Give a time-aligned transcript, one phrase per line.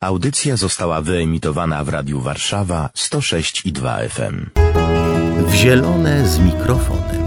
[0.00, 4.46] Audycja została wyemitowana w Radiu Warszawa 106 i 2 FM.
[5.46, 7.26] W zielone z mikrofonem.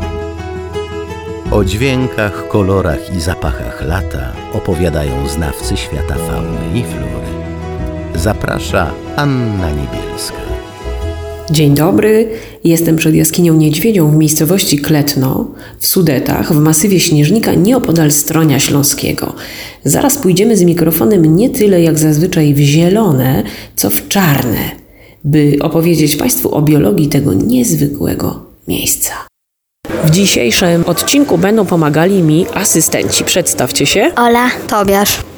[1.52, 7.31] O dźwiękach, kolorach i zapachach lata opowiadają znawcy świata fauny i flory.
[8.15, 10.51] Zaprasza Anna Niebielska.
[11.52, 12.29] Dzień dobry,
[12.63, 15.47] jestem przed jaskinią Niedźwiedzią w miejscowości Kletno,
[15.79, 19.34] w Sudetach, w masywie Śnieżnika nieopodal Stronia Śląskiego.
[19.84, 23.44] Zaraz pójdziemy z mikrofonem nie tyle jak zazwyczaj w zielone,
[23.76, 24.72] co w czarne,
[25.23, 29.13] by opowiedzieć Państwu o biologii tego niezwykłego miejsca.
[30.03, 33.23] W dzisiejszym odcinku będą pomagali mi asystenci.
[33.23, 34.11] Przedstawcie się.
[34.16, 35.30] Ola, Tobiasz.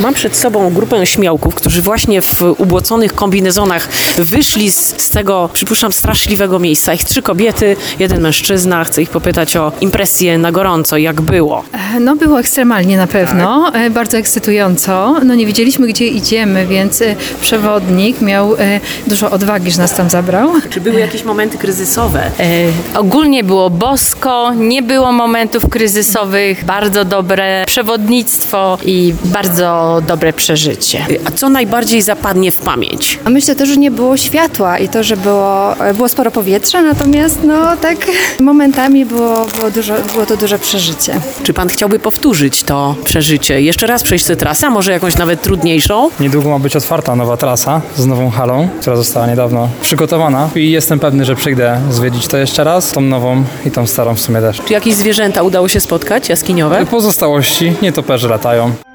[0.00, 5.92] Mam przed sobą grupę śmiałków, którzy właśnie w ubłoconych kombinezonach wyszli z, z tego, przypuszczam,
[5.92, 6.94] straszliwego miejsca.
[6.94, 8.84] Ich trzy kobiety, jeden mężczyzna.
[8.84, 11.64] Chcę ich popytać o impresję na gorąco, jak było.
[12.00, 15.16] No było ekstremalnie na pewno, e, bardzo ekscytująco.
[15.24, 20.10] No nie wiedzieliśmy gdzie idziemy, więc e, przewodnik miał e, dużo odwagi, że nas tam
[20.10, 20.52] zabrał.
[20.70, 22.22] Czy były jakieś momenty kryzysowe?
[22.40, 31.06] E, ogólnie było bosko, nie było momentów kryzysowych, bardzo dobre przewodnictwo i bardzo dobre przeżycie.
[31.24, 33.18] A co najbardziej zapadnie w pamięć?
[33.24, 37.38] A myślę też, że nie było światła i to, że było, było sporo powietrza, natomiast
[37.44, 37.96] no tak
[38.40, 41.20] momentami było, było, dużo, było to duże przeżycie.
[41.42, 43.62] Czy pan chciałby powtórzyć to przeżycie?
[43.62, 46.10] Jeszcze raz przejść tę trasę, a może jakąś nawet trudniejszą?
[46.20, 50.98] Niedługo ma być otwarta nowa trasa z nową halą, która została niedawno przygotowana i jestem
[50.98, 54.60] pewny, że przyjdę zwiedzić to jeszcze raz, tą nową i tą starą w sumie też.
[54.66, 56.86] Czy jakieś zwierzęta udało się spotkać, jaskiniowe?
[56.86, 58.87] Pozostałości, nietoperze latają.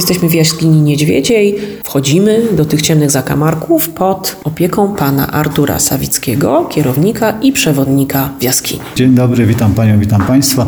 [0.00, 1.56] Jesteśmy w jaskini Niedźwiedziej.
[1.84, 8.80] Wchodzimy do tych ciemnych zakamarków pod opieką pana Artura Sawickiego, kierownika i przewodnika w jaskini.
[8.96, 10.66] Dzień dobry, witam Panią, witam Państwa.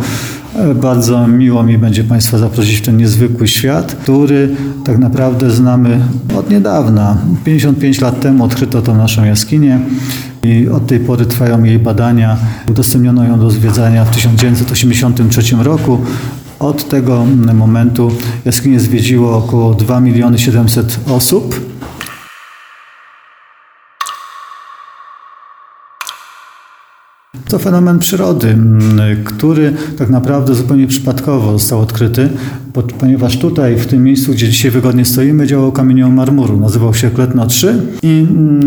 [0.56, 6.00] E, Bardzo miło mi będzie Państwa zaprosić w ten niezwykły świat, który tak naprawdę znamy
[6.38, 7.16] od niedawna.
[7.44, 9.80] 55 lat temu odkryto tą naszą jaskinię
[10.42, 12.36] i od tej pory trwają jej badania.
[12.70, 15.98] Udostępniono ją do zwiedzania w 1983 roku.
[16.62, 17.24] Od tego
[17.54, 18.10] momentu
[18.44, 21.60] jaskinię zwiedziło około 2 miliony 700 osób.
[27.48, 28.56] To fenomen przyrody,
[29.24, 32.28] który tak naprawdę zupełnie przypadkowo został odkryty,
[32.72, 36.60] po- ponieważ tutaj, w tym miejscu, gdzie dzisiaj wygodnie stoimy, działał kamieniołom marmuru.
[36.60, 38.60] Nazywał się Kletno 3 i m,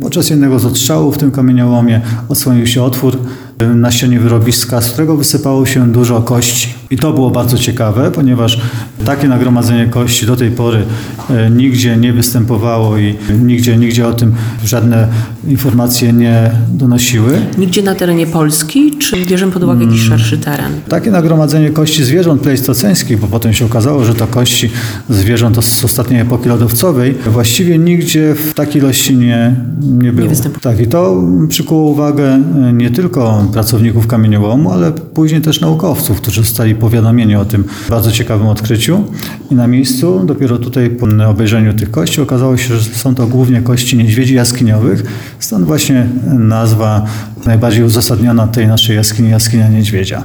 [0.00, 3.18] podczas jednego z odstrzałów w tym kamieniołomie odsłonił się otwór
[3.58, 6.68] na ścianie wyrobiska, z którego wysypało się dużo kości.
[6.90, 8.60] I to było bardzo ciekawe, ponieważ
[9.04, 10.82] takie nagromadzenie kości do tej pory
[11.30, 14.34] e, nigdzie nie występowało i nigdzie, nigdzie o tym
[14.64, 15.08] żadne
[15.48, 17.40] informacje nie donosiły.
[17.58, 20.72] Nigdzie na terenie Polski, czy bierzemy pod uwagę jakiś szerszy teren?
[20.88, 24.70] Takie nagromadzenie kości zwierząt pleistoceńskich, bo potem się okazało, że to kości
[25.10, 30.28] zwierząt z ostatniej epoki lodowcowej, właściwie nigdzie w takiej ilości nie, nie było.
[30.28, 30.62] występuje.
[30.62, 36.42] tak, i to przykuło uwagę e, nie tylko pracowników kamieniołomu, ale później też naukowców, którzy
[36.42, 39.04] zostali powiadomieni o tym bardzo ciekawym odkryciu.
[39.50, 43.60] I na miejscu, dopiero tutaj po obejrzeniu tych kości, okazało się, że są to głównie
[43.62, 45.02] kości niedźwiedzi jaskiniowych,
[45.38, 46.08] stąd właśnie
[46.38, 47.06] nazwa
[47.46, 50.22] najbardziej uzasadniona tej naszej jaskini, jaskinia niedźwiedzia.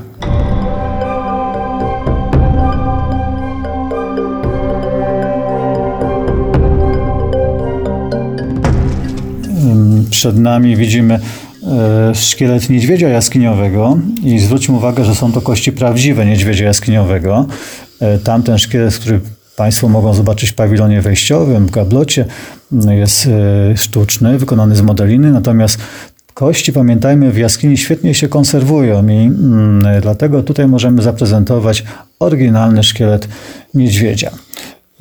[10.10, 11.20] Przed nami widzimy
[12.14, 17.46] szkielet niedźwiedzia jaskiniowego i zwróćmy uwagę, że są to kości prawdziwe niedźwiedzia jaskiniowego.
[18.00, 19.20] E, Tamten szkielet, który
[19.56, 22.26] Państwo mogą zobaczyć w pawilonie wejściowym, w gablocie,
[22.90, 25.78] jest e, sztuczny, wykonany z modeliny, natomiast
[26.34, 31.84] Kości, pamiętajmy, w jaskini świetnie się konserwują i mm, dlatego tutaj możemy zaprezentować
[32.20, 33.28] oryginalny szkielet
[33.74, 34.32] niedźwiedzia.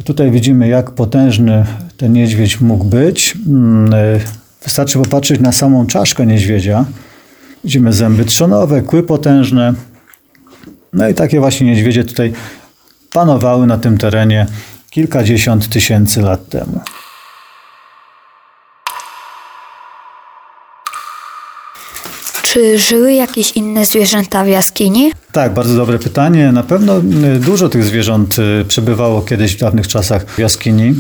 [0.04, 1.64] Tutaj widzimy, jak potężny
[1.96, 3.34] ten niedźwiedź mógł być.
[3.46, 3.90] Mm,
[4.64, 6.84] Wystarczy popatrzeć na samą czaszkę niedźwiedzia.
[7.64, 9.74] Widzimy zęby trzonowe, kły potężne.
[10.92, 12.32] No i takie właśnie niedźwiedzie tutaj
[13.12, 14.46] panowały na tym terenie
[14.90, 16.80] kilkadziesiąt tysięcy lat temu.
[22.52, 25.12] Czy żyły jakieś inne zwierzęta w jaskini?
[25.32, 26.52] Tak, bardzo dobre pytanie.
[26.52, 30.94] Na pewno y, dużo tych zwierząt y, przebywało kiedyś w dawnych czasach w jaskini.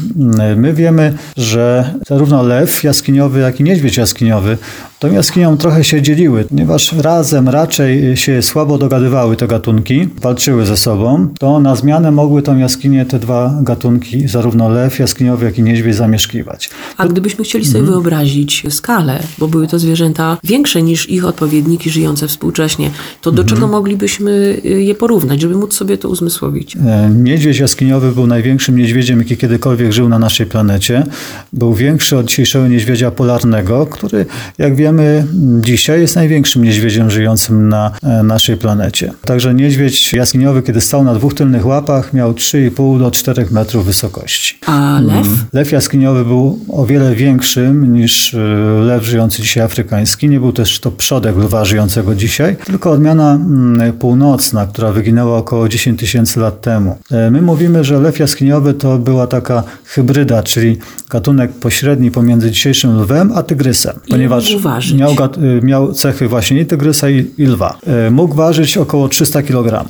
[0.52, 4.58] Y, My wiemy, że zarówno lew jaskiniowy, jak i niedźwiedź jaskiniowy
[5.00, 10.76] tą jaskinią trochę się dzieliły, ponieważ razem raczej się słabo dogadywały te gatunki, walczyły ze
[10.76, 15.62] sobą, to na zmianę mogły tą jaskinię te dwa gatunki, zarówno lew jaskiniowy, jak i
[15.62, 16.70] niedźwiedź zamieszkiwać.
[16.96, 22.28] A gdybyśmy chcieli sobie wyobrazić skalę, bo były to zwierzęta większe niż ich odpowiedniki żyjące
[22.28, 22.90] współcześnie,
[23.20, 26.76] to do czego moglibyśmy y, je porównać, żeby móc sobie to uzmysłowić?
[26.76, 31.06] E, Niedźwiedź jaskiniowy był największym niedźwiedziem, jaki kiedykolwiek żył na naszej planecie.
[31.52, 34.26] Był większy od dzisiejszego niedźwiedzia polarnego, który,
[34.58, 35.26] jak wiemy,
[35.60, 39.12] dzisiaj jest największym niedźwiedziem żyjącym na e, naszej planecie.
[39.24, 44.58] Także niedźwiedź jaskiniowy, kiedy stał na dwóch tylnych łapach, miał 3,5 do 4 metrów wysokości.
[44.66, 45.26] A lew?
[45.52, 48.38] Lew jaskiniowy był o wiele większym niż e,
[48.84, 50.28] lew żyjący dzisiaj afrykański.
[50.28, 55.68] Nie był też to przodek lwa żyjącego dzisiaj, tylko odmiana mm, północna, która wyginęła około
[55.68, 56.98] 10 tysięcy lat temu.
[57.10, 60.78] E, My mówimy, że lew jaskiniowy to była taka hybryda, czyli
[61.10, 64.54] gatunek pośredni pomiędzy dzisiejszym lwem a tygrysem, ponieważ
[64.94, 67.78] miał, y, miał cechy właśnie i tygrysa i, i lwa.
[67.86, 69.84] E, Mógł ważyć około 300 kg.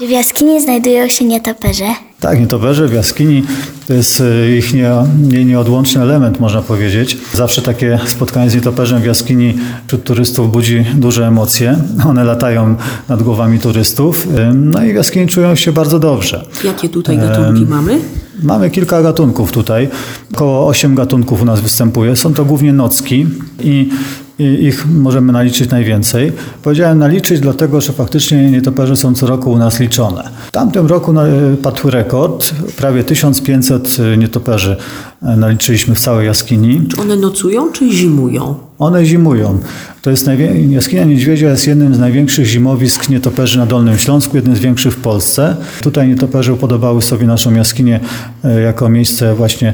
[0.00, 1.94] W jaskini znajdują się nietoperze.
[2.24, 3.42] Tak, nietoperze w jaskini
[3.88, 4.90] to jest e, ich nie,
[5.22, 7.18] nie, nieodłączny element, można powiedzieć.
[7.32, 9.54] Zawsze takie spotkanie z nietoperzem w jaskini
[9.86, 11.76] wśród turystów budzi duże emocje.
[12.10, 12.76] One latają
[13.08, 16.46] nad głowami turystów, e, no i w jaskini czują się bardzo dobrze.
[16.64, 18.00] Jakie tutaj gatunki mamy?
[18.42, 19.88] Mamy kilka gatunków tutaj.
[20.34, 22.16] Około 8 gatunków u nas występuje.
[22.16, 23.26] Są to głównie nocki
[23.60, 23.90] i
[24.38, 26.32] i ich możemy naliczyć najwięcej.
[26.62, 30.28] Powiedziałem naliczyć, dlatego że faktycznie nietoperze są co roku u nas liczone.
[30.48, 31.24] W tamtym roku na-
[31.62, 32.50] padł rekord.
[32.76, 34.76] Prawie 1500 nietoperzy
[35.22, 36.82] e, naliczyliśmy w całej jaskini.
[36.88, 38.54] Czy one nocują, czy zimują?
[38.78, 39.58] One zimują.
[40.02, 44.56] To jest najwie- jaskinia Niedźwiedzia jest jednym z największych zimowisk nietoperzy na Dolnym Śląsku, jednym
[44.56, 45.56] z większych w Polsce.
[45.82, 48.00] Tutaj nietoperze upodobały sobie naszą jaskinię
[48.44, 49.72] e, jako miejsce właśnie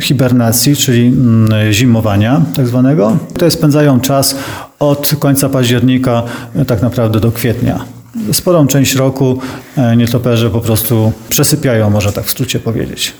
[0.00, 3.16] hibernacji, czyli mm, zimowania tak zwanego.
[3.32, 4.36] Tutaj spędzają czas
[4.78, 6.22] od końca października
[6.56, 7.84] e, tak naprawdę do kwietnia.
[8.32, 9.38] Sporą część roku
[9.76, 13.14] e, nietoperze po prostu przesypiają, można tak w skrócie powiedzieć.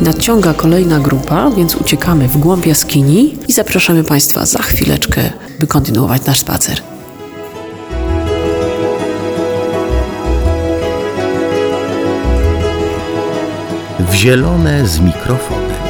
[0.00, 5.20] Nadciąga kolejna grupa, więc uciekamy w głąb jaskini i zapraszamy Państwa za chwileczkę,
[5.60, 6.87] by kontynuować nasz spacer.
[14.18, 15.82] Zielone z mikrofonem.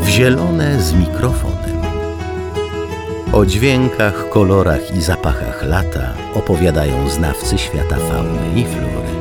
[0.00, 1.76] W zielone z mikrofonem.
[3.32, 9.14] O dźwiękach, kolorach i zapachach lata opowiadają znawcy świata fauny i flory.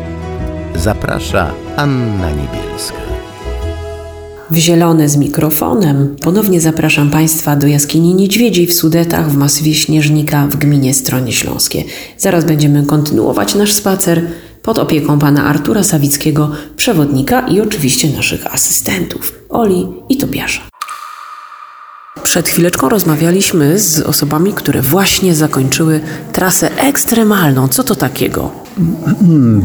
[0.76, 3.06] Zaprasza Anna Niebielska.
[4.52, 10.48] W zielone z mikrofonem ponownie zapraszam Państwa do jaskini Niedźwiedziej w Sudetach w masywie Śnieżnika
[10.48, 11.84] w gminie Stronie Śląskie.
[12.18, 14.22] Zaraz będziemy kontynuować nasz spacer
[14.66, 20.62] pod opieką pana Artura Sawickiego, przewodnika i oczywiście naszych asystentów, Oli i Tobiasza.
[22.24, 26.02] Przed chwileczką rozmawialiśmy z osobami, które właśnie zakończyły
[26.34, 27.68] trasę ekstremalną.
[27.68, 28.65] Co to takiego?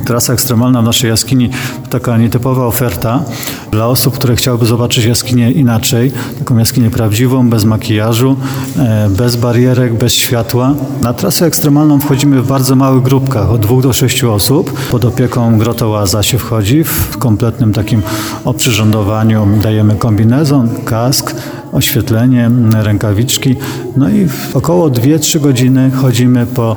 [0.04, 1.50] Trasa ekstremalna w naszej jaskini
[1.82, 3.24] to taka nietypowa oferta
[3.70, 8.36] dla osób, które chciałyby zobaczyć jaskinię inaczej, taką jaskinię prawdziwą, bez makijażu,
[8.78, 10.74] e, bez barierek, bez światła.
[11.02, 14.72] Na trasę ekstremalną wchodzimy w bardzo małych grupkach, od dwóch do sześciu osób.
[14.90, 18.02] Pod opieką Grotołaza się wchodzi w kompletnym takim
[18.44, 19.46] oprzyrządowaniu.
[19.62, 21.34] Dajemy kombinezon, kask,
[21.72, 23.56] oświetlenie, rękawiczki.
[23.96, 26.76] No i około 2-3 godziny chodzimy po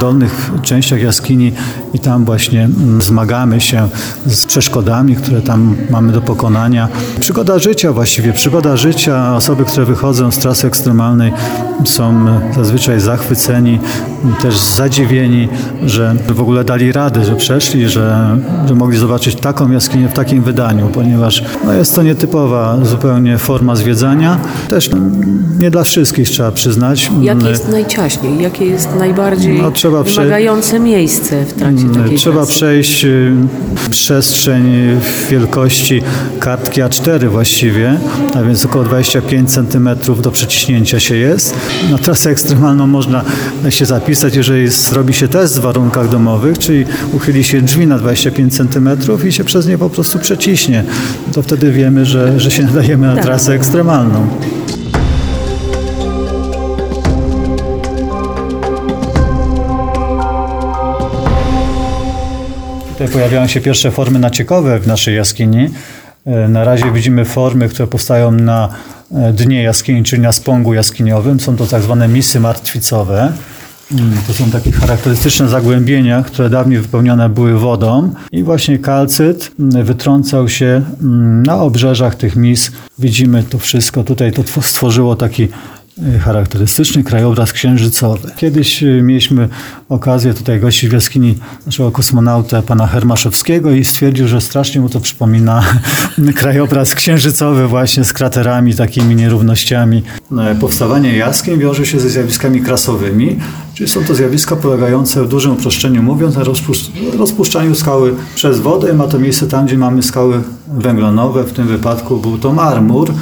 [0.00, 1.52] dolnych częściach jaskini
[1.94, 3.88] i tam właśnie mm, zmagamy się
[4.26, 6.88] z przeszkodami, które tam mamy do pokonania.
[7.20, 9.36] Przygoda życia właściwie, przygoda życia.
[9.36, 11.32] Osoby, które wychodzą z trasy ekstremalnej
[11.84, 13.78] są zazwyczaj zachwyceni,
[14.42, 15.48] też zadziwieni,
[15.86, 20.42] że w ogóle dali radę, że przeszli, że, że mogli zobaczyć taką jaskinię w takim
[20.42, 24.31] wydaniu, ponieważ no, jest to nietypowa zupełnie forma zwiedzania.
[24.68, 27.10] Też mm, nie dla wszystkich trzeba przyznać.
[27.22, 28.42] Jakie jest najciaśniej?
[28.42, 32.52] Jakie jest najbardziej No, trzeba wymagające miejsce w trakcie takiej Trzeba trasy?
[32.52, 33.32] przejść y,
[33.90, 34.64] przestrzeń
[35.30, 36.02] wielkości
[36.40, 37.98] kartki A4 właściwie,
[38.34, 39.88] a więc około 25 cm
[40.22, 41.54] do przeciśnięcia się jest.
[41.90, 43.24] Na trasę ekstremalną można
[43.70, 48.56] się zapisać, jeżeli zrobi się test w warunkach domowych, czyli uchyli się drzwi na 25
[48.56, 48.88] cm
[49.28, 50.84] i się przez nie po prostu przeciśnie.
[51.32, 53.24] To wtedy wiemy, że, że się nadajemy na Tak.
[53.24, 54.21] trasę ekstremalną.
[62.92, 65.70] Tutaj pojawiają się pierwsze formy naciekowe w naszej jaskini.
[66.26, 68.68] E, na razie widzimy formy, które powstają na
[69.14, 71.40] e, dnie jaskini, czyli na spągu jaskiniowym.
[71.40, 73.32] Są to tak zwane misy martwicowe.
[73.92, 79.84] Mm, To są takie charakterystyczne zagłębienia, które dawniej wypełnione były wodą i właśnie kalcyt mm,
[79.84, 82.72] wytrącał się mm, na obrzeżach tych mis.
[82.98, 84.04] Widzimy to wszystko.
[84.04, 85.48] Tutaj to tw- stworzyło taki
[86.24, 88.30] charakterystyczny krajobraz księżycowy.
[88.36, 89.48] Kiedyś y, mieliśmy
[89.88, 91.34] okazję tutaj gościć w jaskini
[91.66, 95.62] naszego kosmonauta, pana Hermaszewskiego i stwierdził, że strasznie mu to przypomina
[96.34, 100.02] krajobraz księżycowy właśnie z kraterami, takimi nierównościami.
[100.38, 103.36] E, Powstawanie jaskiń wiąże się ze zjawiskami krasowymi,
[103.74, 108.92] czyli są to zjawiska polegające w dużym uproszczeniu mówiąc na rozpusz- rozpuszczaniu skały przez wodę.
[108.94, 113.12] Ma to miejsce tam, gdzie mamy skały węglonowe, w tym wypadku był to marmur.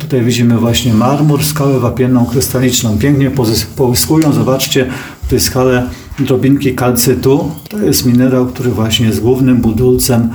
[0.00, 2.98] Tutaj widzimy właśnie marmur, skałę wapienną krystaliczną.
[2.98, 3.30] Pięknie
[3.76, 4.32] połyskują.
[4.32, 4.86] Zobaczcie
[5.22, 5.86] w tej skale
[6.18, 7.50] drobinki kalcytu.
[7.68, 10.30] To jest minerał, który właśnie jest głównym budulcem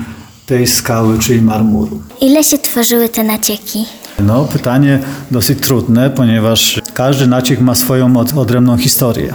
[0.45, 2.01] tej skały, czyli marmuru.
[2.21, 3.85] Ile się tworzyły te nacieki?
[4.25, 4.99] No, pytanie
[5.31, 9.33] dosyć trudne, ponieważ każdy naciek ma swoją od, odrębną historię.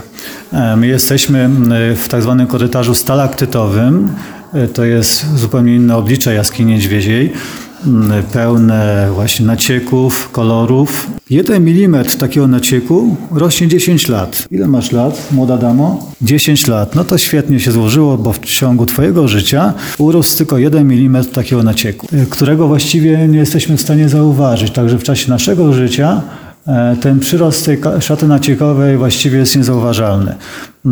[0.77, 1.49] My jesteśmy
[1.95, 4.09] w tak zwanym korytarzu stalaktytowym.
[4.53, 7.33] E, To jest zupełnie inne oblicze jaskini niedźwiedziej,
[8.33, 11.07] pełne właśnie nacieków, kolorów.
[11.29, 14.47] Jeden milimetr takiego nacieku rośnie 10 lat.
[14.51, 16.11] Ile masz lat, młoda damo?
[16.21, 16.95] 10 lat.
[16.95, 21.63] No to świetnie się złożyło, bo w ciągu twojego życia urósł tylko 1 milimetr takiego
[21.63, 24.71] nacieku, y, którego właściwie nie jesteśmy w stanie zauważyć.
[24.71, 26.21] Także w czasie naszego życia
[26.67, 30.35] e, ten przyrost tej szaty naciekowej właściwie jest niezauważalny.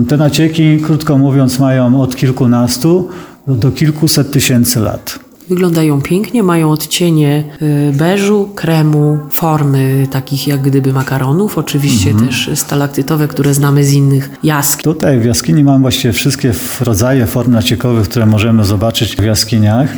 [0.07, 3.09] Te nacieki, krótko mówiąc, mają od kilkunastu
[3.47, 5.30] do kilkuset tysięcy lat.
[5.51, 13.27] Wyglądają pięknie, mają odcienie y, beżu, kremu, formy takich jak gdyby makaronów, oczywiście też stalaktytowe,
[13.27, 14.83] które znamy z innych jaskiń.
[14.83, 19.89] Tutaj w jaskini mam właściwie wszystkie rodzaje form naciekowych, które możemy zobaczyć w jaskiniach.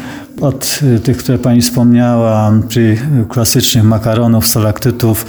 [0.41, 2.97] Od y, tych, które Pani wspomniała, czyli
[3.29, 5.25] klasycznych makaronów, stalaktytów,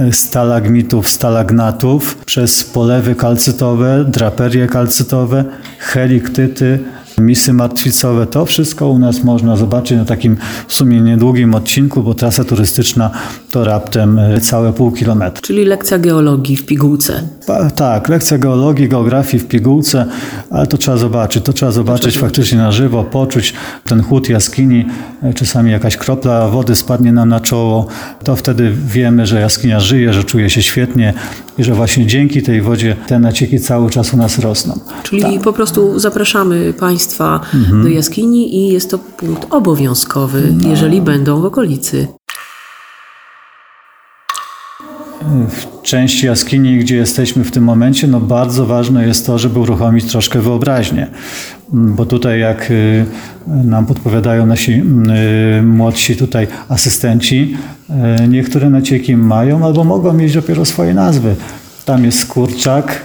[0.00, 5.44] y, stalagmitów, stalagnatów, przez polewy kalcytowe, draperie kalcytowe,
[5.78, 6.78] heliktyty,
[7.20, 8.26] misy martwicowe.
[8.26, 10.36] To wszystko u nas można zobaczyć na takim
[10.68, 13.10] w sumie niedługim odcinku, bo trasa turystyczna
[13.50, 15.40] to raptem y, całe pół kilometra.
[15.42, 17.22] Czyli lekcja geologii w pigułce.
[17.46, 20.06] Pa- Tak, lekcja geologii, geografii w pigułce,
[20.50, 21.44] ale to trzeba zobaczyć.
[21.44, 23.52] To trzeba zobaczyć faktycznie na żywo, poczuć
[23.84, 24.84] ten chłód jaskini.
[25.22, 27.86] E, Czasami jakaś kropla wody spadnie nam na czoło.
[28.24, 31.14] To wtedy wiemy, że jaskinia żyje, że czuje się świetnie
[31.58, 34.78] i że właśnie dzięki tej wodzie te nacieki cały czas u nas rosną.
[35.02, 37.07] Czyli po prostu zapraszamy Państwa
[37.82, 42.08] do jaskini i jest to punkt obowiązkowy, jeżeli będą w okolicy.
[45.48, 50.04] w części jaskini, gdzie jesteśmy w tym momencie, no bardzo ważne jest to, żeby uruchomić
[50.04, 51.06] troszkę wyobraźnię.
[51.72, 53.06] Bo tutaj jak y,
[53.46, 54.72] nam podpowiadają nasi
[55.58, 57.56] y, młodsi tutaj asystenci,
[58.22, 61.36] y, niektóre nacieki mają albo mogą mieć dopiero swoje nazwy.
[61.84, 63.02] Tam jest kurczak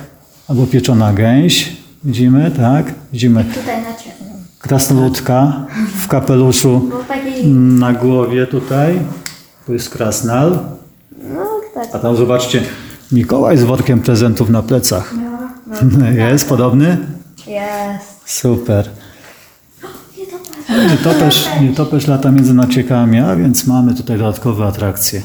[0.48, 2.94] albo pieczona gęś, widzimy, tak?
[3.14, 3.46] Widzimy
[4.60, 6.90] krasnoludka w kapeluszu
[7.54, 9.00] na głowie tutaj,
[9.66, 10.60] tu jest krasnal.
[11.94, 12.62] A tam zobaczcie,
[13.14, 15.14] Mikołaj z workiem prezentów na plecach.
[16.32, 16.98] Jest podobny?
[17.48, 18.22] Jest.
[18.26, 18.90] Super.
[20.90, 25.22] Nietoperz, nietoperz lata między naciekami, a więc mamy tutaj dodatkowe atrakcje.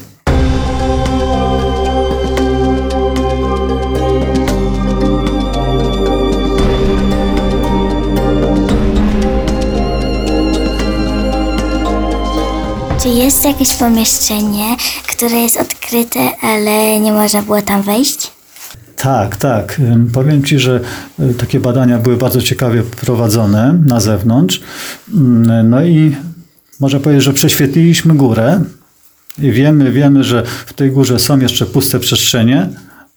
[13.03, 14.75] Czy jest jakieś pomieszczenie,
[15.07, 18.31] które jest odkryte, ale nie można było tam wejść?
[18.97, 19.81] Tak, tak.
[20.13, 20.79] Powiem Ci, że
[21.19, 24.61] y, takie badania były bardzo ciekawie prowadzone na zewnątrz.
[25.63, 26.15] No i
[26.79, 28.61] można powiedzieć, że prześwietliliśmy górę
[29.39, 32.69] i wiemy, wiemy, że w tej górze są jeszcze puste przestrzenie,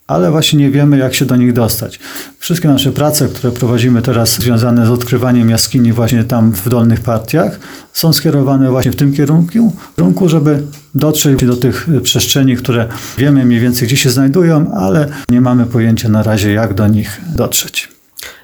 [0.07, 2.01] ale właśnie nie wiemy, jak się do nich dostać.
[2.39, 7.61] Wszystkie nasze prace, które prowadzimy teraz związane z odkrywaniem jaskini właśnie tam w dolnych partiach,
[7.93, 10.63] są skierowane właśnie w tym kierunku, kierunku żeby
[10.95, 15.67] dotrzeć do tych y, przestrzeni, które wiemy mniej więcej, gdzie się znajdują, ale nie mamy
[15.67, 18.02] pojęcia na razie, jak do nich dotrzeć.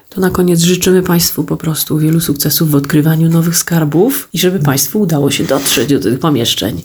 [0.09, 4.59] To na koniec życzymy Państwu po prostu wielu sukcesów w odkrywaniu nowych skarbów i żeby
[4.59, 6.81] Państwu udało się dotrzeć do tych pomieszczeń.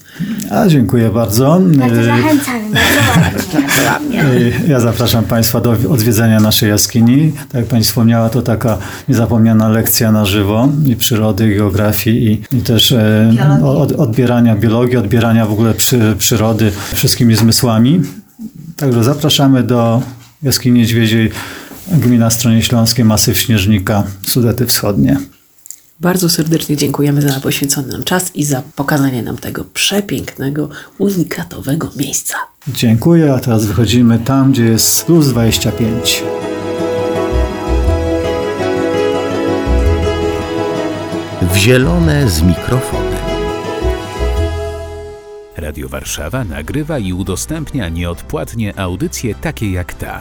[0.50, 1.61] A dziękuję bardzo.
[1.64, 3.59] Bardzo Y, zachęcamy, bardzo.
[4.35, 7.33] Y, Ja zapraszam Państwa do odwiedzenia naszej jaskini.
[7.33, 8.78] Tak jak Pani wspomniała, to taka
[9.09, 13.33] niezapomniana lekcja na żywo i przyrody, i geografii i, i też e,
[13.64, 18.02] od, odbierania biologii, odbierania w ogóle przy, przyrody wszystkimi zmysłami.
[18.76, 20.02] Także zapraszamy do
[20.43, 21.31] jaskini niedźwiedziej,
[21.93, 25.21] gmina Stronie Śląskie, Masyw Śnieżnika, Sudety Wschodnie.
[26.00, 32.35] Bardzo serdecznie dziękujemy za poświęcony nam czas i za pokazanie nam tego przepięknego, unikatowego miejsca.
[32.69, 36.23] Dziękuję, a teraz wychodzimy tam, gdzie jest plus 25.
[41.43, 43.25] W zielone z mikrofonem.
[45.57, 50.21] Radio Warszawa nagrywa i udostępnia nieodpłatnie audycje takie jak ta.